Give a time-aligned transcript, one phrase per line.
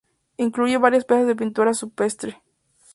[0.37, 2.41] Incluye varias piezas de pintura rupestre.